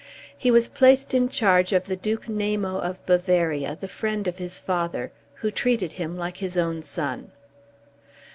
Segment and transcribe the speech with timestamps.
[0.35, 4.57] He was placed in charge of the Duke Namo of Bavaria, the friend of his
[4.57, 7.31] father, who treated him like his own son.